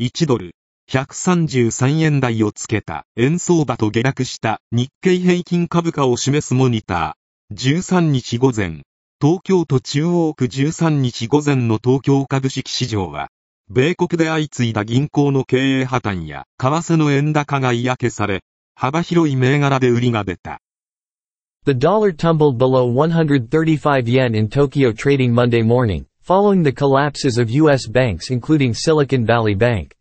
[0.00, 0.52] 1ドル
[0.92, 7.56] 133円台をつけた円相場と下落した日経平均株価を示すモニター。
[7.56, 8.82] 13日午前、
[9.20, 13.28] 東京都中央区13日午前の東京株式市場は、
[13.70, 18.42] 米国で相次いだ銀行の経営破綻や為替の円高が嫌気され、
[18.76, 20.60] 幅広い銘柄で売りが出た。
[21.66, 27.86] The dollar tumbled below 135 yen in Tokyo trading Monday morning, following the collapses of U.S.
[27.86, 29.97] banks including Silicon Valley Bank.